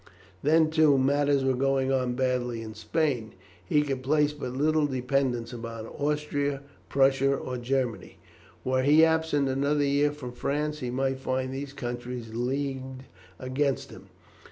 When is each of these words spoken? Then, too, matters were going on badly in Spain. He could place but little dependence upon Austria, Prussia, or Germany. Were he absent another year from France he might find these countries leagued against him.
Then, 0.41 0.71
too, 0.71 0.97
matters 0.97 1.45
were 1.45 1.53
going 1.53 1.91
on 1.91 2.15
badly 2.15 2.63
in 2.63 2.73
Spain. 2.73 3.35
He 3.63 3.83
could 3.83 4.01
place 4.01 4.33
but 4.33 4.53
little 4.53 4.87
dependence 4.87 5.53
upon 5.53 5.85
Austria, 5.85 6.63
Prussia, 6.89 7.35
or 7.35 7.59
Germany. 7.59 8.17
Were 8.63 8.81
he 8.81 9.05
absent 9.05 9.47
another 9.47 9.83
year 9.85 10.11
from 10.11 10.31
France 10.31 10.79
he 10.79 10.89
might 10.89 11.19
find 11.19 11.53
these 11.53 11.73
countries 11.73 12.33
leagued 12.33 13.03
against 13.39 13.91
him. 13.91 14.09